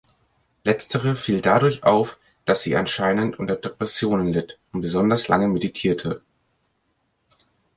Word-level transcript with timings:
Letztere 0.63 1.15
fiel 1.15 1.41
dadurch 1.41 1.83
auf, 1.83 2.17
dass 2.43 2.63
sie 2.63 2.75
anscheinend 2.75 3.37
unter 3.37 3.55
Depressionen 3.55 4.33
litt 4.33 4.57
und 4.71 4.81
besonders 4.81 5.27
lange 5.27 5.47
meditierte. 5.47 6.23